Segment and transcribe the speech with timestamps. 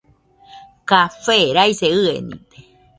[0.89, 2.59] Café raise ɨenide.